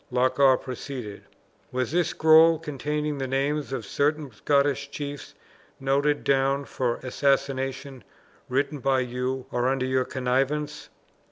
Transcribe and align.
Loch 0.09 0.39
awe 0.39 0.55
proceeded: 0.55 1.21
"Was 1.71 1.91
this 1.91 2.07
scroll, 2.07 2.57
containing 2.57 3.19
the 3.19 3.27
names 3.27 3.71
of 3.71 3.85
certain 3.85 4.31
Scottish 4.31 4.89
chiefs 4.89 5.35
noted 5.79 6.23
down 6.23 6.65
for 6.65 6.95
assassination, 7.03 8.03
written 8.49 8.79
by 8.79 9.01
you, 9.01 9.45
or 9.51 9.67
under 9.69 9.85
your 9.85 10.05
connivance?" 10.05 10.89